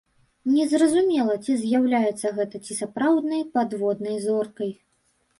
Не 0.51 0.63
зразумела, 0.69 1.33
ці 1.47 1.57
з'яўляецца 1.65 2.31
гэта 2.37 2.61
ці 2.65 2.77
сапраўднай 2.79 3.43
падвойнай 3.57 4.17
зоркай. 4.25 4.71